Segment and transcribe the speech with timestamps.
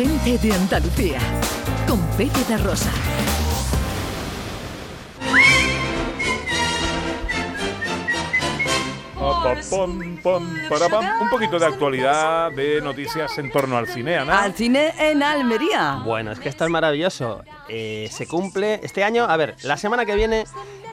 [0.00, 1.18] Gente de Andalucía,
[1.86, 2.90] con Pepe de Rosa.
[11.20, 14.42] Un poquito de actualidad de noticias en torno al cine, Ana.
[14.42, 16.00] Al cine en Almería.
[16.02, 17.42] Bueno, es que esto es maravilloso.
[17.68, 20.44] Eh, se cumple este año, a ver, la semana que viene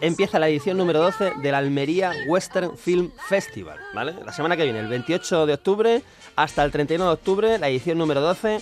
[0.01, 4.15] empieza la edición número 12 del Almería Western Film Festival, ¿vale?
[4.25, 6.01] La semana que viene, el 28 de octubre
[6.35, 8.59] hasta el 31 de octubre, la edición número 12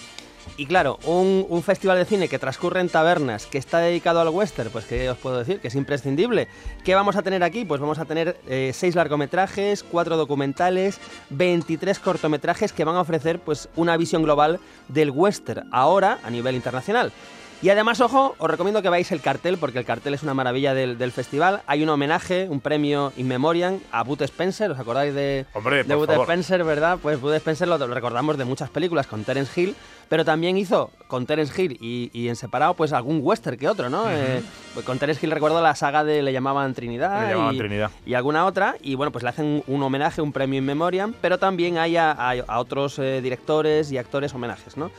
[0.58, 4.70] y claro, un, festival de cine que transcurre en tabernas, que está dedicado al western,
[4.70, 6.48] pues que os puedo decir que es imprescindible.
[6.84, 7.66] ¿Qué vamos a tener aquí?
[7.66, 11.00] Pues vamos a tener eh, seis largometrajes, cuatro documentales,
[11.32, 16.56] 23 cortometrajes que van a ofrecer pues una visión global del western ahora a nivel
[16.56, 17.12] internacional.
[17.62, 20.74] Y además, ojo, os recomiendo que veáis el cartel, porque el cartel es una maravilla
[20.74, 21.62] del, festival.
[21.68, 24.72] Hay un homenaje, un premio in memoriam a Bud Spencer.
[24.72, 27.00] ¿Os acordáis de, Hombre, de Bud Spencer, verdad?
[27.02, 29.76] Pues Bud Spencer lo, recordamos de muchas películas con Terence Hill,
[30.10, 34.12] pero también hizo con Terence Hill y, en separado, pues algún western que otro, ¿no?
[34.12, 37.58] Eh, pues con Terence Hill recuerdo la saga de Le llamaban Trinidad, le llamaban y,
[37.58, 37.92] Trinidad.
[38.06, 38.76] y alguna otra.
[38.82, 42.36] Y bueno, pues le hacen un homenaje, un premio in memoriam, pero también hay a,
[42.58, 44.92] otros eh, directores y actores homenajes, ¿no?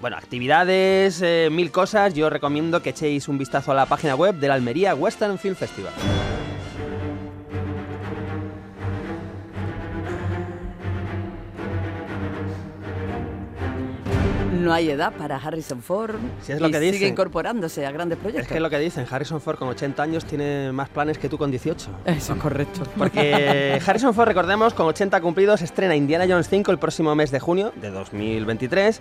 [0.00, 2.14] Bueno, actividades, eh, mil cosas.
[2.14, 5.54] Yo recomiendo que echéis un vistazo a la página web de la Almería Western Film
[5.54, 5.92] Festival.
[14.60, 16.16] no hay edad para Harrison Ford.
[16.42, 18.42] Si es lo y que Sigue incorporándose a grandes proyectos.
[18.42, 19.06] Es que es lo que dicen.
[19.10, 21.90] Harrison Ford con 80 años tiene más planes que tú con 18.
[22.04, 22.82] Eso es correcto.
[22.96, 27.40] Porque Harrison Ford, recordemos, con 80 cumplidos, estrena Indiana Jones 5 el próximo mes de
[27.40, 29.00] junio de 2023.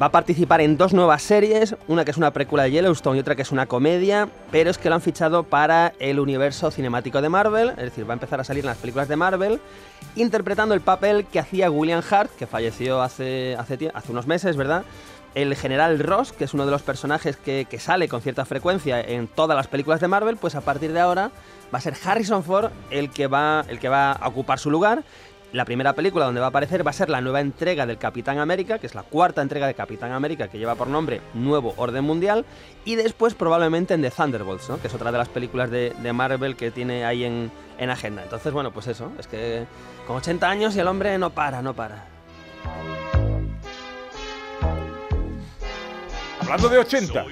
[0.00, 3.20] Va a participar en dos nuevas series, una que es una precuela de Yellowstone y
[3.20, 7.20] otra que es una comedia, pero es que lo han fichado para el universo cinemático
[7.20, 9.60] de Marvel, es decir, va a empezar a salir en las películas de Marvel,
[10.14, 13.56] interpretando el papel que hacía William Hart, que falleció hace,
[14.08, 14.84] unos meses, ¿verdad?
[15.34, 19.00] El general Ross, que es uno de los personajes que, que sale con cierta frecuencia
[19.00, 21.32] en todas las películas de Marvel, pues a partir de ahora
[21.74, 25.02] va a ser Harrison Ford el que va, el que va a ocupar su lugar
[25.52, 28.38] la primera película donde va a aparecer va a ser la nueva entrega del Capitán
[28.38, 32.04] América, que es la cuarta entrega de Capitán América, que lleva por nombre Nuevo Orden
[32.04, 32.44] Mundial,
[32.84, 34.80] y después probablemente en The Thunderbolts, ¿no?
[34.80, 38.22] que es otra de las películas de, Marvel que tiene ahí en, en, agenda.
[38.22, 39.66] Entonces, bueno, pues eso, es que
[40.06, 42.04] con 80 años y el hombre no para, no para.
[46.40, 47.24] Hablando de 80.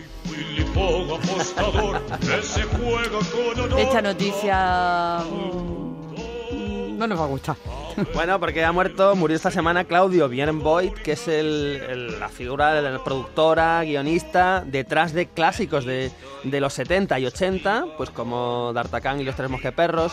[3.79, 5.19] Esta noticia
[6.97, 7.57] no nos va a gustar.
[8.15, 12.83] Bueno, porque ha muerto, murió esta semana Claudio Boyd, que es el, la figura de
[12.83, 16.11] la productora, guionista, detrás de clásicos de,
[16.45, 20.13] de los 70 y 80, pues como D'Artagnan y los Tres Mosqueperros.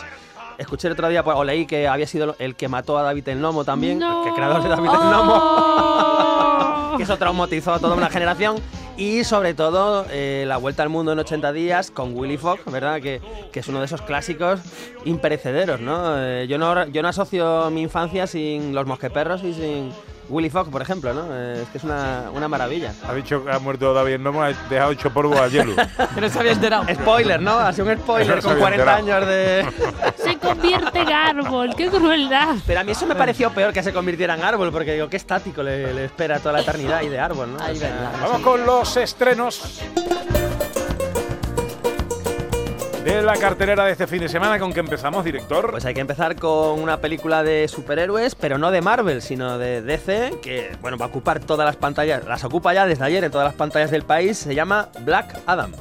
[0.56, 3.28] Escuché el otro día, pues, o leí que había sido el que mató a David
[3.28, 6.94] el Nomo también, el que creador de David el Nomo, oh.
[6.96, 8.56] que eso traumatizó a toda una generación.
[8.96, 13.00] Y sobre todo, eh, La Vuelta al Mundo en 80 días con Willy Fogg, ¿verdad?
[13.00, 13.20] Que,
[13.52, 14.60] que es uno de esos clásicos
[15.04, 16.16] imperecederos, ¿no?
[16.16, 16.86] Eh, yo ¿no?
[16.86, 19.90] Yo no asocio mi infancia sin Los Mosqueperros y sin
[20.28, 21.26] Willy Fox, por ejemplo, ¿no?
[21.30, 22.92] Eh, es que es una, una, maravilla.
[23.06, 25.74] Ha dicho que ha muerto David no ha dejado hecho polvo a hielo.
[26.14, 26.84] que no se había enterado.
[26.92, 27.58] Spoiler, ¿no?
[27.58, 29.66] Ha sido un spoiler con 40 años de...
[30.16, 32.56] se convierte en árbol, qué crueldad.
[32.66, 35.16] Pero a mí eso me pareció peor que se convirtiera en árbol, porque digo, qué
[35.16, 37.58] estático le, espera toda la eternidad y de árbol, ¿no?
[38.20, 39.82] Vamos con los estrenos
[43.04, 44.58] de la cartelera de este fin de semana.
[44.58, 45.70] ¿Con qué empezamos, director?
[45.70, 49.82] Pues hay que empezar con una película de superhéroes, pero no de Marvel, sino de
[49.82, 53.30] DC, que bueno, va a ocupar todas las pantallas, las ocupa ya desde ayer en
[53.30, 54.38] todas las pantallas del país.
[54.38, 55.72] Se llama Black Adam.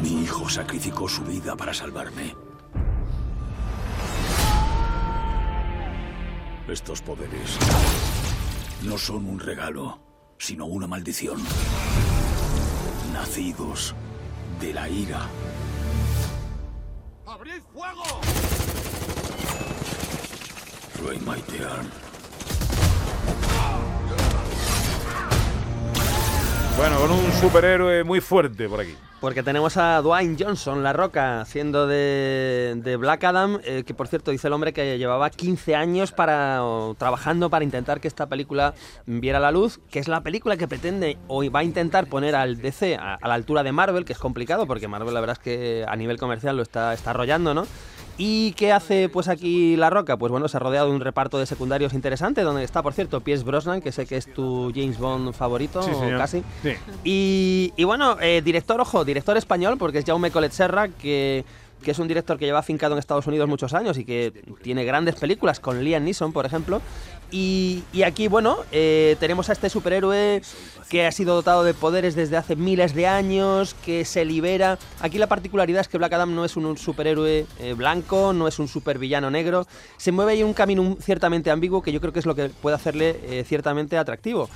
[0.00, 2.36] Mi hijo sacrificó su vida para salvarme.
[6.68, 7.58] Estos poderes
[8.82, 9.98] no son un regalo,
[10.36, 11.38] sino una maldición
[13.18, 13.96] nacidos
[14.60, 15.22] de la ira.
[17.26, 18.20] ¡Abrid fuego!
[21.04, 21.90] Rey Maitean.
[26.76, 28.94] Bueno, con un superhéroe muy fuerte por aquí.
[29.20, 34.30] Porque tenemos a Dwayne Johnson, La Roca, haciendo de, Black Adam, eh, que por cierto
[34.30, 36.62] dice el hombre que llevaba 15 años para,
[36.98, 38.74] trabajando para intentar que esta película
[39.06, 42.62] viera la luz, que es la película que pretende o va a intentar poner al
[42.62, 45.84] DC a, la altura de Marvel, que es complicado porque Marvel la verdad es que
[45.88, 47.66] a nivel comercial lo está, está arrollando, ¿no?
[48.20, 50.16] ¿Y qué hace pues aquí La Roca?
[50.16, 53.20] Pues bueno, se ha rodeado de un reparto de secundarios interesante, donde está, por cierto,
[53.20, 55.80] Pierce Brosnan, que sé que es tu James Bond favorito,
[56.16, 56.42] casi.
[57.04, 61.44] Y, bueno, eh, director, ojo, director español, porque es Jaume Colet Serra, que
[61.82, 64.32] que es un director que lleva afincado en Estados Unidos muchos años y que
[64.62, 66.80] tiene grandes películas con Liam Neeson, por ejemplo.
[67.30, 70.40] Y, y aquí, bueno, eh, tenemos a este superhéroe
[70.88, 74.78] que ha sido dotado de poderes desde hace miles de años, que se libera.
[75.00, 78.58] Aquí la particularidad es que Black Adam no es un, superhéroe eh, blanco, no es
[78.58, 79.66] un supervillano negro.
[79.98, 82.76] Se mueve ahí un camino ciertamente ambiguo que yo creo que es lo que puede
[82.76, 84.48] hacerle eh, ciertamente atractivo.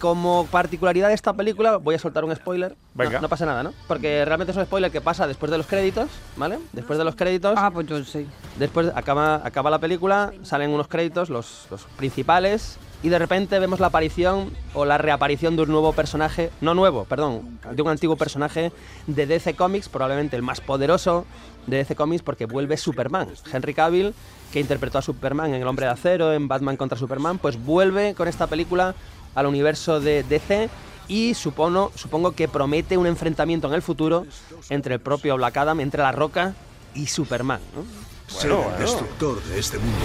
[0.00, 2.72] Como particularidad de esta película, voy a soltar un spoiler.
[2.72, 3.20] No- Venga.
[3.20, 3.72] No, pasa nada, ¿no?
[3.88, 6.58] Porque realmente es un spoiler que pasa después de los créditos, ¿vale?
[6.72, 8.26] Después de los créditos, Ah, pues yo sí.
[8.58, 13.80] después acaba, acaba la película, salen unos créditos, los, los principales, y de repente vemos
[13.80, 18.16] la aparición o la reaparición de un nuevo personaje, no nuevo, perdón, de un antiguo
[18.16, 18.72] personaje
[19.06, 21.24] de DC Comics, probablemente el más poderoso
[21.66, 23.28] de DC Comics porque vuelve Superman.
[23.52, 24.14] Henry Cavill,
[24.52, 28.14] que interpretó a Superman en El Hombre de Acero, en Batman contra Superman, pues vuelve
[28.14, 28.94] con esta película
[29.34, 30.68] al universo de DC
[31.08, 34.26] y supongo, supongo que promete un enfrentamiento en el futuro
[34.70, 36.54] entre el propio Black Adam, entre La Roca
[36.94, 37.60] y Superman.
[37.74, 37.84] ¿no?
[38.26, 40.04] Ser el destructor de este mundo.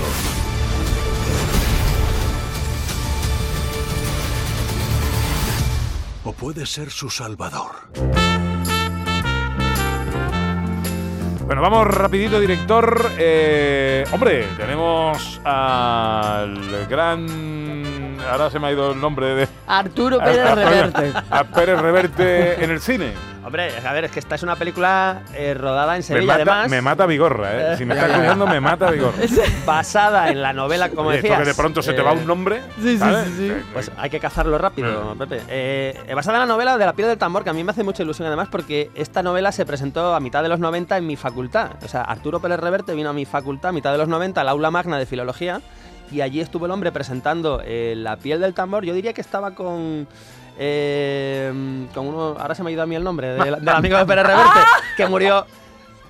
[6.26, 7.72] O puede ser su salvador.
[11.46, 13.12] Bueno, vamos rapidito, director.
[13.18, 17.99] Eh, hombre, tenemos al gran...
[18.30, 19.48] Ahora se me ha ido el nombre de...
[19.68, 21.14] Arturo Pérez a- Reverte.
[21.30, 23.12] A Pérez Reverte en el cine.
[23.44, 26.52] Hombre, a ver, es que esta es una película eh, rodada en Me Sevilla, mata,
[26.52, 27.78] además, me mata Vigorra, ¿eh?
[27.78, 29.18] Si me está escuchando, me mata Vigorra.
[29.66, 31.40] basada en la novela, como Oye, esto decías.
[31.42, 32.62] que de pronto se te eh, va un nombre.
[32.76, 33.26] sí, sí, ¿sabes?
[33.28, 33.48] sí, sí.
[33.50, 35.18] Eh, Pues hay que cazarlo rápido, Mm.
[35.18, 35.42] Pepe.
[35.48, 37.72] Eh, eh, basada en la novela de La piel del tambor, que a mí me
[37.72, 41.08] hace mucha ilusión además porque esta novela se presentó a mitad de los 90 en
[41.08, 41.72] mi facultad.
[41.84, 44.50] O sea, Arturo Pérez Reverte vino a mi facultad a mitad de los 90, al
[44.50, 45.62] aula magna de filología,
[46.12, 48.84] y allí estuvo el hombre presentando eh, La piel del tambor.
[48.86, 50.08] Yo diría que estaba con...
[50.58, 53.98] eh, con uno, ahora se me ha ido a mí el nombre, del, del amigo
[53.98, 54.60] de Pérez Reverte,
[54.98, 55.46] que murió...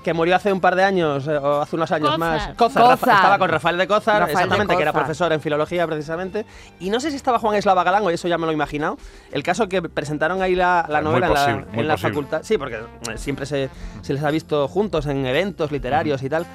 [0.01, 2.19] Que murió hace un par de años, eh, o hace unos años Cózar.
[2.19, 2.47] más.
[2.55, 2.83] Cózar.
[2.83, 6.45] Rafa- estaba con Rafael de Cózar, Rafael de exactamente, que era profesor en filología precisamente.
[6.79, 8.97] Y no sé si estaba Juan Eslava Galán, o eso ya me lo he imaginado.
[9.29, 12.43] El caso que presentaron ahí la, la novela en la- en la, facultad.
[12.43, 12.79] Sí, porque
[13.17, 13.69] siempre se,
[14.01, 16.45] se les ha visto juntos en eventos literarios y tal.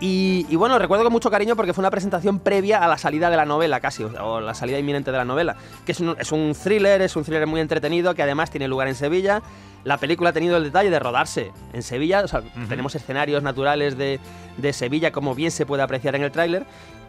[0.00, 3.30] Y, y bueno, recuerdo con mucho cariño porque fue una presentación previa a la salida
[3.30, 5.56] de la novela, casi, o, o la salida inminente de la novela.
[5.86, 8.88] Que es un, es un thriller, es un thriller muy entretenido que además tiene lugar
[8.88, 9.42] en Sevilla.
[9.84, 13.98] La película ha tenido el detalle de rodarse en Sevilla, o sea, tenemos escenarios naturales
[13.98, 14.18] de,
[14.56, 16.64] de Sevilla, como bien se puede apreciar en el tráiler.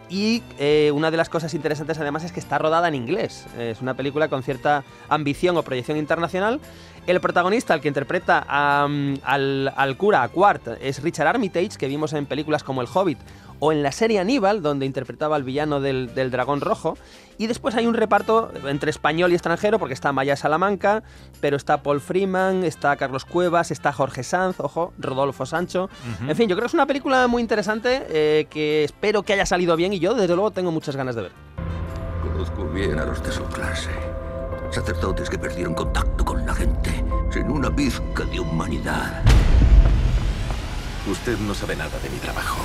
[0.07, 3.47] Y eh, una de las cosas interesantes además es que está rodada en inglés.
[3.57, 6.59] Es una película con cierta ambición o proyección internacional.
[7.07, 11.77] El protagonista, el que interpreta a, mm, al, al cura, a Quart, es Richard Armitage,
[11.77, 13.19] que vimos en películas como El Hobbit
[13.59, 16.97] o en la serie Aníbal, donde interpretaba al villano del, del dragón rojo.
[17.37, 21.03] Y después hay un reparto entre español y extranjero, porque está Maya Salamanca,
[21.41, 25.89] pero está Paul Freeman, está Carlos Cuevas, está Jorge Sanz, ojo, Rodolfo Sancho.
[26.27, 29.45] En fin, yo creo que es una película muy interesante eh, que espero que haya
[29.45, 31.31] salido bien y yo, desde luego, tengo muchas ganas de ver.
[32.23, 33.91] Conozco bien a los de su clase.
[34.71, 39.23] Sacerdotes que perdieron contacto con la gente, sin una pizca de humanidad.
[41.09, 42.61] Usted no sabe nada de mi trabajo.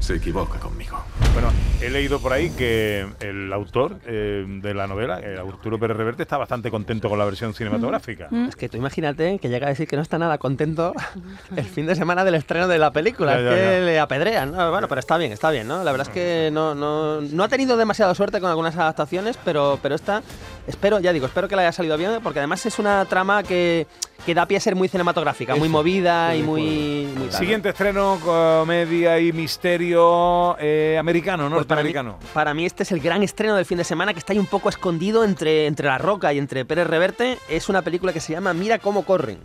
[0.00, 0.98] Se equivoca conmigo.
[1.32, 5.96] Bueno, he leído por ahí que el autor eh, de la novela, eh, Arturo Pérez
[5.96, 8.28] Reverte, está bastante contento con la versión cinematográfica.
[8.48, 10.92] Es que tú imagínate que llega a decir que no está nada contento
[11.56, 13.32] el fin de semana del estreno de la película.
[13.32, 13.80] Ya, es ya, que ya.
[13.86, 14.52] le apedrean.
[14.52, 14.70] ¿no?
[14.70, 15.82] Bueno, pero está bien, está bien, ¿no?
[15.82, 19.78] La verdad es que no, no, no ha tenido demasiada suerte con algunas adaptaciones, pero,
[19.82, 20.22] pero esta,
[20.66, 23.86] espero, ya digo, espero que le haya salido bien, porque además es una trama que,
[24.24, 27.32] que da pie a ser muy cinematográfica, muy movida y estoy de muy, muy.
[27.32, 32.18] Siguiente estreno, comedia y misterio eh, americano, Pues para, mí, norteamericano.
[32.32, 34.46] para mí este es el gran estreno del fin de semana que está ahí un
[34.46, 37.38] poco escondido entre, entre La Roca y entre Pérez Reverte.
[37.48, 39.38] Es una película que se llama Mira cómo corren.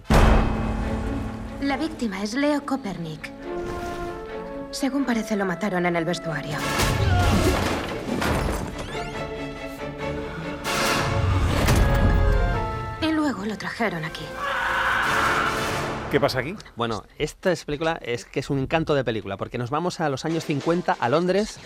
[1.62, 3.32] La víctima es Leo Copernic.
[4.72, 6.58] Según parece, lo mataron en el vestuario.
[13.02, 14.26] Y luego lo trajeron aquí.
[16.12, 16.56] ¿Qué pasa aquí?
[16.78, 20.08] Bueno, esta es película es que es un encanto de película, porque nos vamos a
[20.08, 21.60] los años 50 a Londres,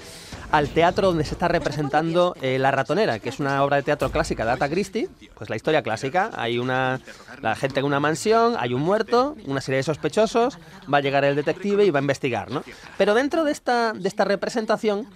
[0.52, 4.10] al teatro donde se está representando eh, La ratonera, que es una obra de teatro
[4.10, 7.00] clásica de Agatha Christie, pues la historia clásica, hay una
[7.42, 10.58] la gente en una mansión, hay un muerto, una serie de sospechosos,
[10.92, 12.64] va a llegar el detective y va a investigar, ¿no?
[12.98, 15.08] Pero dentro de esta de esta representación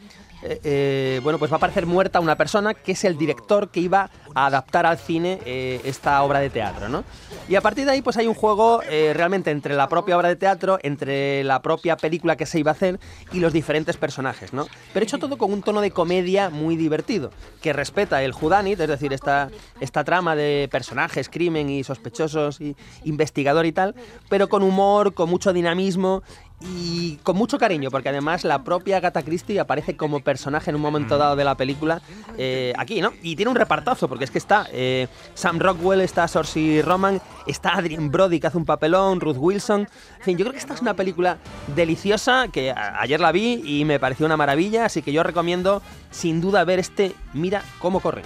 [0.44, 3.80] eh, eh, bueno, pues va a aparecer muerta una persona que es el director que
[3.80, 5.40] iba a adaptar al cine
[5.84, 7.04] esta obra de teatro, ¿no?
[7.48, 10.30] Y a partir de ahí, pues hay un juego eh, realmente entre la propia obra
[10.30, 13.00] de teatro, entre la propia película que se iba a hacer
[13.32, 14.66] y los diferentes personajes, ¿no?
[14.94, 17.30] Pero hecho todo con un tono de comedia muy divertido,
[17.62, 19.50] que respeta el Judanit, es decir, esta,
[19.80, 23.94] esta trama de personajes, crimen y sospechosos y investigador y tal,
[24.28, 26.24] pero con humor, con mucho dinamismo
[26.62, 30.82] y con mucho cariño, porque además la propia Agatha Christie aparece como personaje en un
[30.82, 32.02] momento dado de la película
[32.38, 33.12] eh, aquí, ¿no?
[33.22, 37.22] Y tiene un repartazo, porque es que está eh, Sam Rockwell, está Saoirse Roman,
[37.52, 39.82] está Adrien Brody que hace un papelón, Ruth Wilson.
[40.18, 41.38] En fin, yo creo que esta es una película
[41.76, 46.42] deliciosa que ayer la vi y me pareció una maravilla, así que yo recomiendo sin
[46.42, 48.24] duda ver este Mira cómo corren.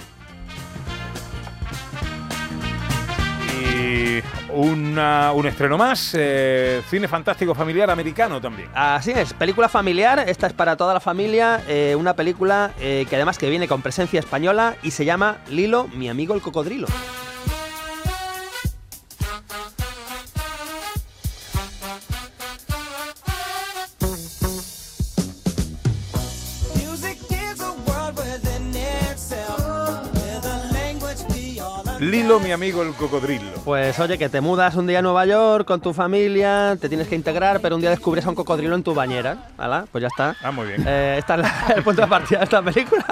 [3.72, 4.22] Y
[4.52, 8.68] una- un estreno más, eh, cine fantástico familiar americano también.
[8.74, 13.16] Así es, película familiar, esta es para toda la familia, eh, una película eh, que
[13.16, 16.86] además que viene con presencia española y se llama Lilo, mi amigo el cocodrilo.
[32.00, 33.50] Lilo, mi amigo el cocodrilo.
[33.64, 37.06] Pues oye, que te mudas un día a Nueva York con tu familia, te tienes
[37.08, 39.48] que integrar, pero un día descubres a un cocodrilo en tu bañera.
[39.58, 39.84] ¿Hala?
[39.92, 40.34] Pues ya está.
[40.42, 40.82] Ah, muy bien.
[40.86, 43.04] Eh, está es la- el punto de partida de esta película.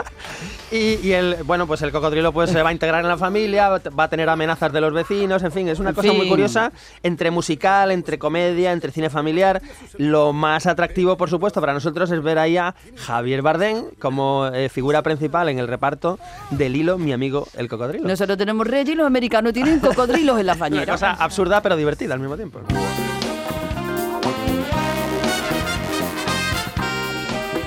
[0.70, 3.68] Y, y el, bueno, pues el cocodrilo pues se va a integrar en la familia,
[3.70, 6.72] va a tener amenazas de los vecinos, en fin, es una En cosa muy curiosa,
[7.02, 9.62] entre musical, entre comedia, entre cine familiar.
[9.96, 14.68] Lo más atractivo, por supuesto, para nosotros es ver ahí a Javier Bardem como eh,
[14.68, 16.18] figura principal en el reparto
[16.50, 18.06] de Lilo, mi amigo el cocodrilo.
[18.06, 20.88] Nosotros tenemos reyes y los americanos tienen cocodrilos en las Una bañeras.
[21.00, 22.60] cosa absurda pero divertida al mismo tiempo.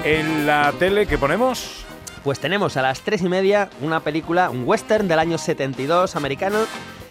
[0.04, 1.86] En la tele que ponemos,
[2.24, 6.60] Pues tenemos a las tres y media una película, un western del año 72 americano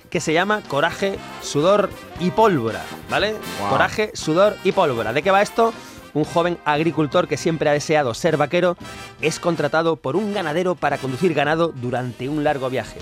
[0.09, 1.91] que se llama Coraje, Sudor
[2.21, 3.35] y Pólvora, ¿vale?
[3.69, 5.13] Coraje, Sudor y Pólvora.
[5.13, 5.73] ¿De qué va esto?
[6.15, 8.77] Un joven agricultor que siempre ha deseado ser vaquero
[9.21, 12.99] es contratado por un ganadero para conducir ganado durante un largo viaje.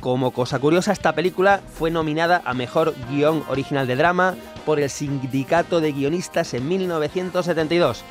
[0.00, 4.88] Como cosa curiosa, esta película fue nominada a Mejor Guión Original de Drama por el
[4.88, 8.02] Sindicato de Guionistas en 1972.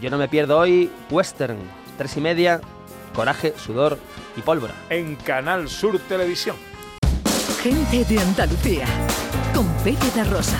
[0.00, 1.56] Yo no me pierdo hoy, Western,
[1.96, 2.60] tres y media,
[3.16, 3.98] Coraje, Sudor
[4.36, 4.74] y Pólvora.
[4.90, 6.54] en Canal Sur Televisión.
[7.62, 8.86] Gente de Andalucía.
[9.54, 10.58] Con Pepe Rosa.